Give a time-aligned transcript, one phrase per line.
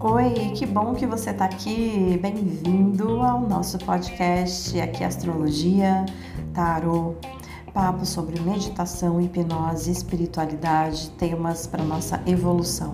[0.00, 2.18] Oi, que bom que você está aqui.
[2.22, 6.06] Bem-vindo ao nosso podcast aqui Astrologia,
[6.54, 7.16] Tarot,
[7.74, 12.92] papo sobre meditação, hipnose, espiritualidade, temas para nossa evolução.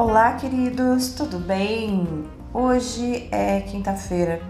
[0.00, 2.06] Olá, queridos, tudo bem?
[2.54, 4.40] Hoje é quinta-feira,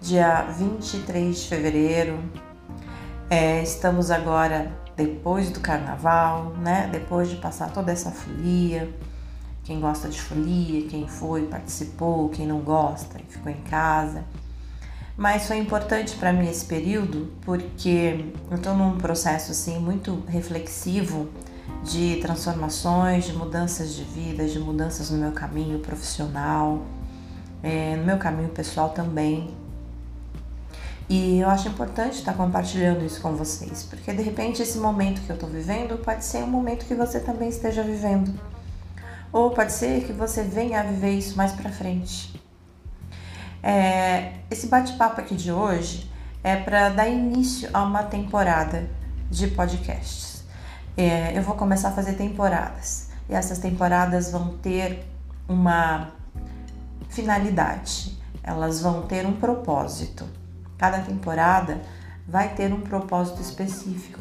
[0.00, 2.20] dia 23 de fevereiro.
[3.28, 6.88] É, estamos agora depois do carnaval, né?
[6.92, 8.88] Depois de passar toda essa folia.
[9.64, 14.22] Quem gosta de folia, quem foi, participou, quem não gosta ficou em casa.
[15.16, 21.28] Mas foi importante para mim esse período porque eu estou num processo assim muito reflexivo
[21.82, 26.82] de transformações, de mudanças de vida, de mudanças no meu caminho profissional,
[27.62, 29.54] é, no meu caminho pessoal também.
[31.08, 35.30] E eu acho importante estar compartilhando isso com vocês, porque de repente esse momento que
[35.30, 38.32] eu estou vivendo pode ser um momento que você também esteja vivendo.
[39.30, 42.40] Ou pode ser que você venha a viver isso mais para frente.
[43.62, 46.10] É, esse bate-papo aqui de hoje
[46.42, 48.88] é para dar início a uma temporada
[49.30, 50.33] de podcasts.
[50.96, 55.04] É, eu vou começar a fazer temporadas e essas temporadas vão ter
[55.48, 56.12] uma
[57.08, 60.24] finalidade, elas vão ter um propósito.
[60.78, 61.80] Cada temporada
[62.28, 64.20] vai ter um propósito específico.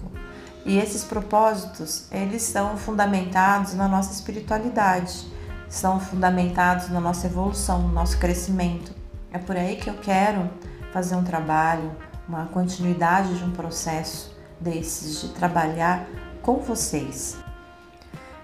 [0.66, 5.28] E esses propósitos, eles são fundamentados na nossa espiritualidade,
[5.67, 8.94] são fundamentados na nossa evolução, no nosso crescimento.
[9.31, 10.50] É por aí que eu quero
[10.94, 11.91] fazer um trabalho,
[12.28, 16.07] uma continuidade de um processo desses, de trabalhar
[16.43, 17.37] com vocês.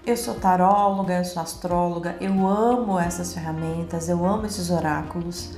[0.06, 5.54] Eu sou taróloga, eu sou astróloga, eu amo essas ferramentas, eu amo esses oráculos.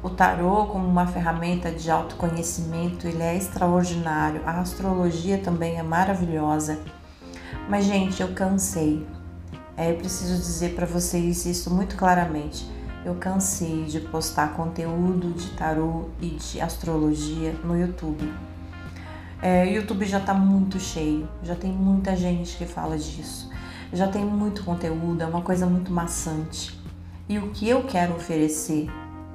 [0.00, 4.40] O tarô como uma ferramenta de autoconhecimento, ele é extraordinário.
[4.46, 6.78] A astrologia também é maravilhosa.
[7.68, 9.04] Mas gente, eu cansei.
[9.76, 12.64] É, eu preciso dizer para vocês isso muito claramente.
[13.04, 18.32] Eu cansei de postar conteúdo de tarô e de astrologia no YouTube.
[19.42, 23.50] É, YouTube já está muito cheio, já tem muita gente que fala disso,
[23.92, 26.80] já tem muito conteúdo, é uma coisa muito maçante.
[27.28, 28.88] E o que eu quero oferecer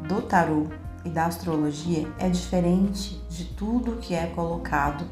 [0.08, 0.68] do tarô
[1.04, 5.04] e da astrologia é diferente de tudo que é colocado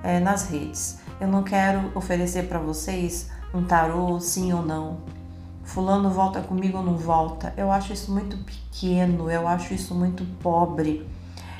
[0.00, 1.00] é, nas redes.
[1.20, 4.98] Eu não quero oferecer para vocês um tarô sim ou não.
[5.64, 7.52] Fulano volta comigo ou não volta.
[7.56, 11.04] Eu acho isso muito pequeno, eu acho isso muito pobre.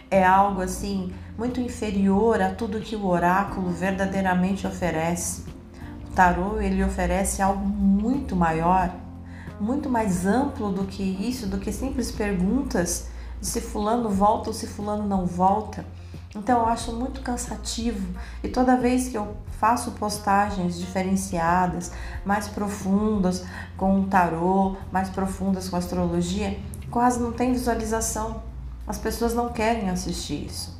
[0.09, 5.45] É algo assim muito inferior a tudo que o oráculo verdadeiramente oferece.
[6.07, 8.93] O tarô ele oferece algo muito maior
[9.61, 13.09] muito mais amplo do que isso, do que simples perguntas
[13.39, 15.85] de se fulano volta ou se fulano não volta.
[16.35, 21.93] Então eu acho muito cansativo e toda vez que eu faço postagens diferenciadas,
[22.25, 23.45] mais profundas
[23.77, 26.59] com o tarô, mais profundas com astrologia,
[26.91, 28.43] quase não tem visualização.
[28.87, 30.80] As pessoas não querem assistir isso.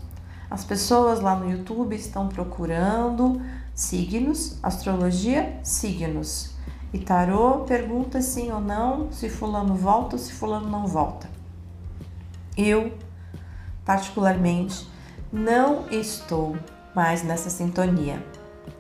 [0.51, 3.41] As pessoas lá no YouTube estão procurando
[3.73, 6.51] signos, astrologia, signos.
[6.93, 11.31] E tarô pergunta sim ou não se fulano volta ou se fulano não volta.
[12.57, 12.93] Eu,
[13.85, 14.91] particularmente,
[15.33, 16.57] não estou
[16.97, 18.21] mais nessa sintonia.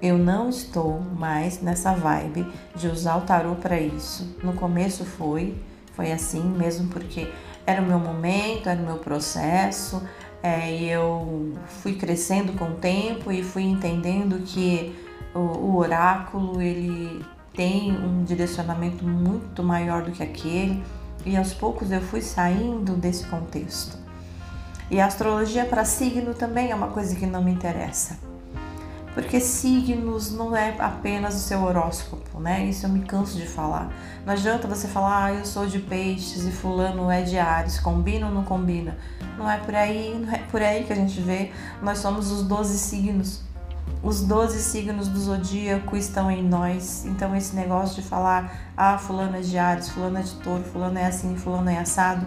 [0.02, 4.36] Eu não estou mais nessa vibe de usar o tarô para isso.
[4.42, 5.62] No começo foi,
[5.92, 7.32] foi assim mesmo porque
[7.64, 10.02] era o meu momento, era o meu processo,
[10.42, 11.52] é, e eu
[11.82, 14.94] fui crescendo com o tempo e fui entendendo que
[15.34, 20.82] o, o oráculo ele tem um direcionamento muito maior do que aquele
[21.26, 23.98] e aos poucos eu fui saindo desse contexto.
[24.90, 28.29] E a astrologia para signo também é uma coisa que não me interessa.
[29.14, 32.64] Porque signos não é apenas o seu horóscopo, né?
[32.64, 33.92] Isso eu me canso de falar.
[34.24, 38.26] Não adianta você falar, ah, eu sou de peixes e fulano é de Ares, combina
[38.26, 38.96] ou não combina?
[39.36, 41.50] Não é por aí, não é por aí que a gente vê.
[41.82, 43.42] Nós somos os 12 signos.
[44.02, 47.04] Os 12 signos do zodíaco estão em nós.
[47.04, 50.98] Então esse negócio de falar, ah, fulano é de Ares, fulano é de touro, fulano
[50.98, 52.26] é assim, fulano é assado,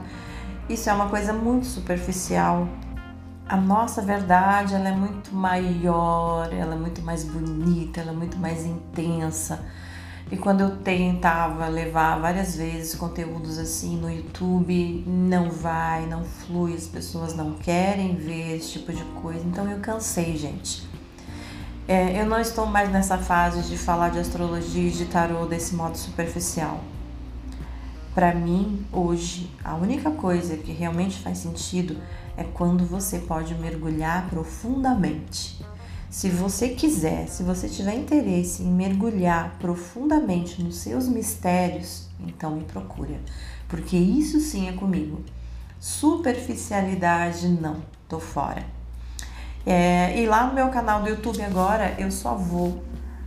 [0.70, 2.68] isso é uma coisa muito superficial.
[3.48, 8.38] A nossa verdade, ela é muito maior, ela é muito mais bonita, ela é muito
[8.38, 9.66] mais intensa.
[10.32, 16.74] E quando eu tentava levar várias vezes conteúdos assim no YouTube, não vai, não flui,
[16.74, 19.46] as pessoas não querem ver esse tipo de coisa.
[19.46, 20.88] Então eu cansei, gente.
[21.86, 25.76] É, eu não estou mais nessa fase de falar de astrologia e de tarô desse
[25.76, 26.80] modo superficial.
[28.14, 31.98] Para mim, hoje, a única coisa que realmente faz sentido
[32.38, 35.60] é quando você pode mergulhar profundamente.
[36.12, 42.64] Se você quiser, se você tiver interesse em mergulhar profundamente nos seus mistérios, então me
[42.66, 43.20] procura,
[43.68, 45.24] porque isso sim é comigo.
[45.80, 47.78] Superficialidade não,
[48.08, 48.64] tô fora.
[49.66, 52.84] É, e lá no meu canal do YouTube agora eu só vou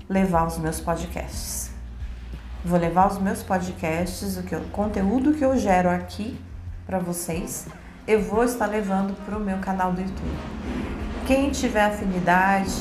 [0.09, 1.66] levar os meus podcasts.
[2.67, 6.37] Vou levar os meus podcasts, o, que, o conteúdo que eu gero aqui
[6.85, 7.69] para vocês,
[8.09, 10.37] eu vou estar levando para o meu canal do YouTube.
[11.29, 12.73] Quem tiver afinidade,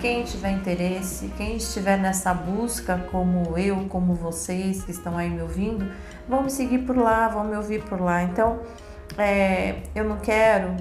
[0.00, 5.42] quem tiver interesse, quem estiver nessa busca, como eu, como vocês que estão aí me
[5.42, 5.92] ouvindo,
[6.26, 8.22] vão me seguir por lá, vão me ouvir por lá.
[8.22, 8.60] Então,
[9.18, 10.74] é, eu não quero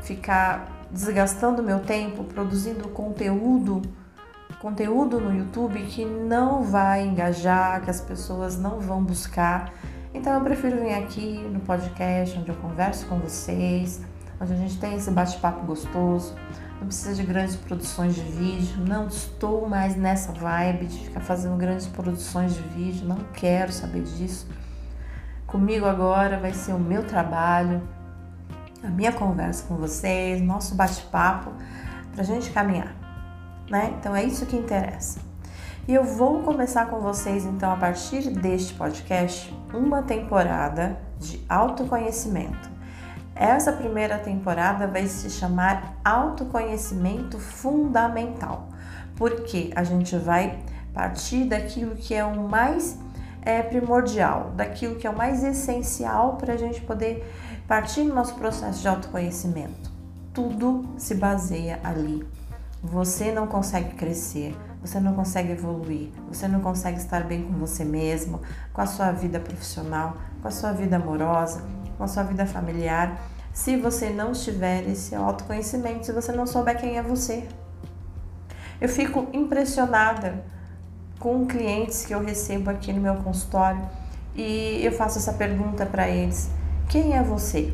[0.00, 3.82] ficar desgastando meu tempo produzindo conteúdo,
[4.60, 9.72] conteúdo no YouTube que não vai engajar, que as pessoas não vão buscar.
[10.14, 14.00] Então eu prefiro vir aqui no podcast onde eu converso com vocês,
[14.40, 16.34] onde a gente tem esse bate-papo gostoso.
[16.80, 21.56] Não precisa de grandes produções de vídeo, não estou mais nessa vibe de ficar fazendo
[21.56, 24.48] grandes produções de vídeo, não quero saber disso.
[25.46, 27.80] Comigo agora vai ser o meu trabalho,
[28.82, 31.52] a minha conversa com vocês, nosso bate-papo,
[32.12, 32.95] para a gente caminhar,
[33.68, 33.94] né?
[33.98, 35.20] Então é isso que interessa.
[35.88, 42.70] E eu vou começar com vocês, então, a partir deste podcast, uma temporada de autoconhecimento.
[43.34, 48.68] Essa primeira temporada vai se chamar Autoconhecimento Fundamental,
[49.14, 50.58] porque a gente vai
[50.92, 52.98] partir daquilo que é o mais
[53.42, 57.24] é, primordial, daquilo que é o mais essencial para a gente poder
[57.66, 59.90] Partir do nosso processo de autoconhecimento,
[60.32, 62.24] tudo se baseia ali.
[62.82, 67.84] Você não consegue crescer, você não consegue evoluir, você não consegue estar bem com você
[67.84, 68.40] mesmo,
[68.72, 71.64] com a sua vida profissional, com a sua vida amorosa,
[71.96, 73.18] com a sua vida familiar,
[73.52, 77.48] se você não tiver esse autoconhecimento, se você não souber quem é você.
[78.80, 80.44] Eu fico impressionada
[81.18, 83.80] com clientes que eu recebo aqui no meu consultório
[84.34, 86.50] e eu faço essa pergunta para eles:
[86.88, 87.72] quem é você?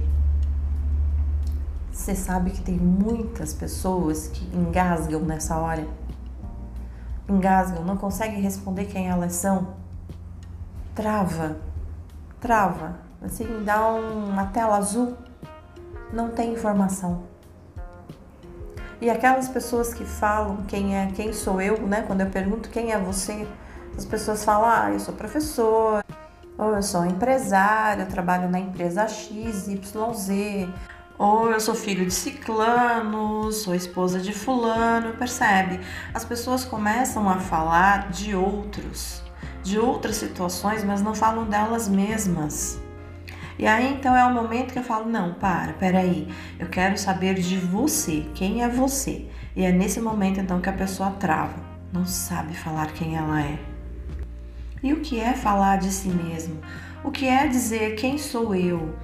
[2.03, 5.87] Você sabe que tem muitas pessoas que engasgam nessa hora?
[7.29, 9.69] Engasgam, não conseguem responder quem elas são?
[10.97, 11.59] Trava,
[12.41, 15.17] trava, assim, dá uma tela azul,
[16.13, 17.23] não tem informação.
[19.01, 22.03] E aquelas pessoas que falam quem é, quem sou eu, né?
[22.03, 23.47] Quando eu pergunto quem é você,
[23.97, 26.05] as pessoas falam, ah, eu sou professor,
[26.59, 30.69] ou eu sou empresário, eu trabalho na empresa XYZ,
[31.19, 35.81] ou eu sou filho de ciclano, sou esposa de fulano, percebe?
[36.13, 39.23] As pessoas começam a falar de outros,
[39.63, 42.81] de outras situações, mas não falam delas mesmas.
[43.59, 46.29] E aí então é o momento que eu falo: não, para, peraí,
[46.59, 49.29] eu quero saber de você, quem é você?
[49.55, 51.55] E é nesse momento então que a pessoa trava,
[51.93, 53.59] não sabe falar quem ela é.
[54.83, 56.61] E o que é falar de si mesmo?
[57.05, 58.95] O que é dizer quem sou eu?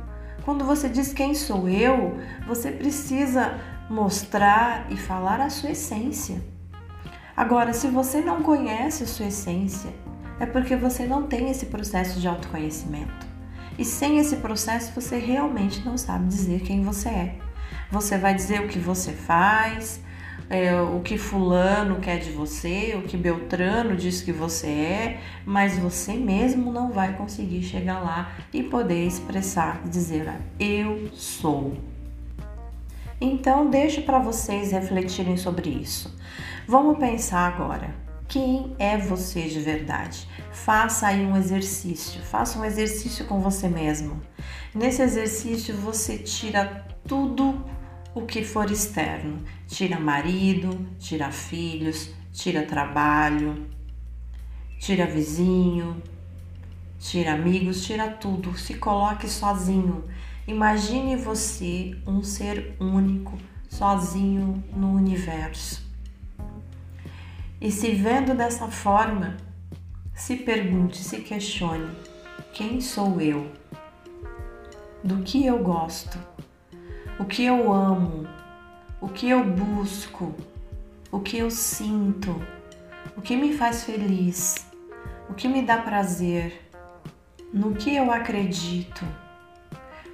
[0.48, 6.40] Quando você diz quem sou eu, você precisa mostrar e falar a sua essência.
[7.36, 9.92] Agora, se você não conhece a sua essência,
[10.40, 13.26] é porque você não tem esse processo de autoconhecimento.
[13.78, 17.38] E sem esse processo, você realmente não sabe dizer quem você é.
[17.90, 20.00] Você vai dizer o que você faz,
[20.50, 25.78] é, o que fulano quer de você, o que Beltrano diz que você é, mas
[25.78, 31.76] você mesmo não vai conseguir chegar lá e poder expressar dizer ah, eu sou.
[33.20, 36.16] Então deixo para vocês refletirem sobre isso.
[36.66, 37.94] Vamos pensar agora.
[38.28, 40.28] quem é você de verdade.
[40.52, 44.20] Faça aí um exercício, faça um exercício com você mesmo.
[44.74, 47.64] Nesse exercício você tira tudo
[48.14, 49.42] o que for externo.
[49.66, 53.66] Tira marido, tira filhos, tira trabalho,
[54.78, 56.02] tira vizinho,
[56.98, 58.56] tira amigos, tira tudo.
[58.56, 60.04] Se coloque sozinho.
[60.46, 63.36] Imagine você um ser único,
[63.68, 65.86] sozinho no universo.
[67.60, 69.36] E se vendo dessa forma,
[70.14, 71.90] se pergunte, se questione:
[72.52, 73.50] quem sou eu?
[75.02, 76.18] Do que eu gosto?
[77.18, 78.28] O que eu amo?
[79.00, 80.32] O que eu busco?
[81.10, 82.40] O que eu sinto?
[83.16, 84.68] O que me faz feliz?
[85.28, 86.70] O que me dá prazer?
[87.52, 89.04] No que eu acredito?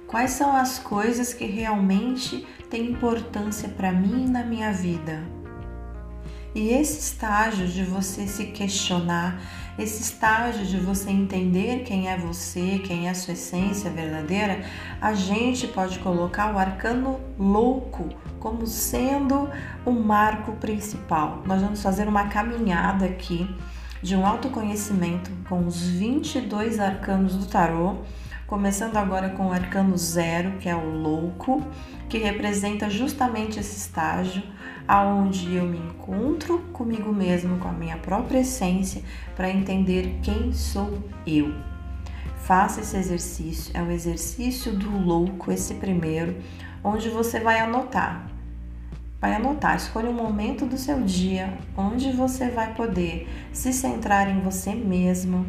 [0.07, 5.23] Quais são as coisas que realmente têm importância para mim na minha vida?
[6.55, 9.41] E esse estágio de você se questionar,
[9.77, 14.63] esse estágio de você entender quem é você, quem é a sua essência verdadeira,
[15.01, 18.07] a gente pode colocar o arcano louco
[18.39, 19.49] como sendo
[19.85, 21.43] o marco principal.
[21.45, 23.53] Nós vamos fazer uma caminhada aqui
[24.01, 27.97] de um autoconhecimento com os 22 arcanos do tarô
[28.47, 31.63] começando agora com o arcano zero, que é o louco,
[32.07, 34.43] que representa justamente esse estágio
[34.87, 39.01] aonde eu me encontro comigo mesmo, com a minha própria essência,
[39.35, 41.53] para entender quem sou eu.
[42.37, 46.37] Faça esse exercício, é o exercício do louco, esse primeiro,
[46.83, 48.29] onde você vai anotar.
[49.19, 54.39] Vai anotar, escolha um momento do seu dia onde você vai poder se centrar em
[54.41, 55.47] você mesmo,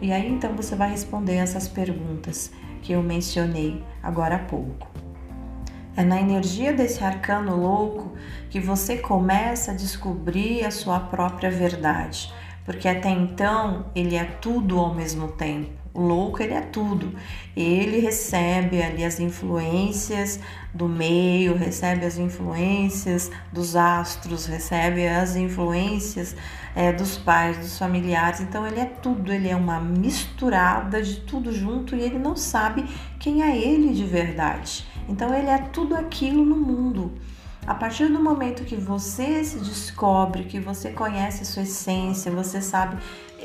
[0.00, 2.52] e aí então você vai responder essas perguntas
[2.82, 4.88] que eu mencionei agora há pouco.
[5.96, 8.12] É na energia desse arcano louco
[8.48, 12.32] que você começa a descobrir a sua própria verdade,
[12.64, 15.87] porque até então ele é tudo ao mesmo tempo.
[15.98, 17.12] O louco ele é tudo.
[17.56, 20.38] Ele recebe ali as influências
[20.72, 26.36] do meio, recebe as influências dos astros, recebe as influências
[26.76, 28.40] é, dos pais, dos familiares.
[28.40, 32.84] Então ele é tudo, ele é uma misturada de tudo junto e ele não sabe
[33.18, 34.86] quem é ele de verdade.
[35.08, 37.12] Então ele é tudo aquilo no mundo.
[37.66, 42.62] A partir do momento que você se descobre, que você conhece a sua essência, você
[42.62, 42.96] sabe,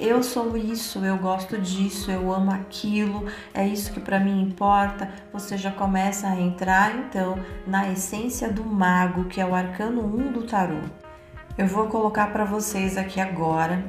[0.06, 5.10] eu sou isso, eu gosto disso, eu amo aquilo, é isso que para mim importa,
[5.32, 10.32] você já começa a entrar então na essência do mago, que é o arcano 1
[10.32, 10.82] do tarô.
[11.58, 13.84] Eu vou colocar para vocês aqui agora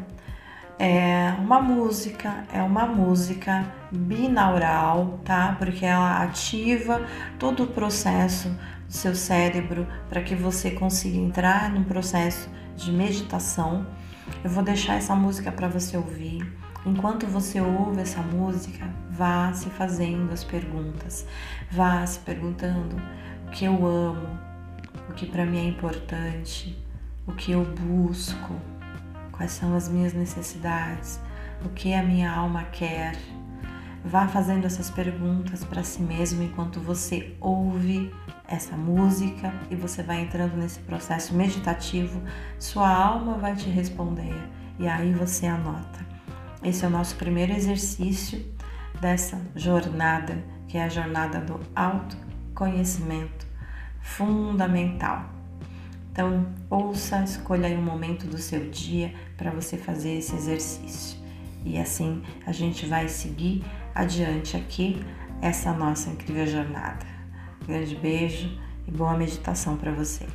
[0.78, 5.54] é uma música, é uma música binaural, tá?
[5.58, 7.02] Porque ela ativa
[7.38, 13.86] todo o processo do seu cérebro para que você consiga entrar num processo de meditação.
[14.42, 16.46] Eu vou deixar essa música para você ouvir.
[16.86, 21.26] Enquanto você ouve essa música, vá se fazendo as perguntas,
[21.70, 22.96] vá se perguntando
[23.46, 24.38] o que eu amo,
[25.08, 26.78] o que para mim é importante,
[27.26, 28.54] o que eu busco,
[29.32, 31.18] quais são as minhas necessidades,
[31.64, 33.16] o que a minha alma quer.
[34.04, 38.12] Vá fazendo essas perguntas para si mesmo enquanto você ouve
[38.46, 42.22] essa música e você vai entrando nesse processo meditativo,
[42.58, 44.34] sua alma vai te responder
[44.78, 46.04] e aí você anota.
[46.62, 48.44] Esse é o nosso primeiro exercício
[49.00, 50.36] dessa jornada,
[50.68, 53.46] que é a jornada do autoconhecimento
[54.02, 55.30] fundamental.
[56.12, 61.18] Então, ouça, escolha aí um momento do seu dia para você fazer esse exercício.
[61.64, 65.04] E assim a gente vai seguir adiante aqui
[65.40, 67.06] essa nossa incrível jornada.
[67.66, 70.26] Grande beijo e boa meditação para você.